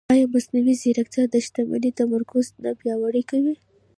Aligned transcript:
ایا 0.13 0.25
مصنوعي 0.33 0.73
ځیرکتیا 0.81 1.23
د 1.29 1.35
شتمنۍ 1.45 1.91
تمرکز 1.99 2.45
نه 2.63 2.71
پیاوړی 2.79 3.23
کوي؟ 3.31 3.55